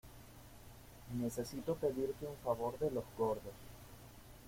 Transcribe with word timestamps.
necesito 1.21 1.75
pedirte 1.75 2.25
un 2.25 2.35
favor 2.43 2.79
de 2.79 2.89
los 2.89 3.03
gordos. 3.15 3.53